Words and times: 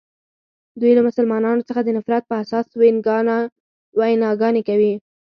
دوی 0.79 0.91
له 0.97 1.01
مسلمانانو 1.07 1.65
څخه 1.69 1.81
د 1.83 1.89
نفرت 1.97 2.23
په 2.27 2.35
اساس 2.43 2.65
ویناګانې 3.99 4.61
کوي. 4.69 4.93